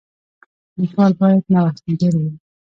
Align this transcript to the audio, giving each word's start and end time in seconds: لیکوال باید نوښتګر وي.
لیکوال 0.79 1.11
باید 1.19 1.43
نوښتګر 1.53 2.13
وي. 2.21 2.31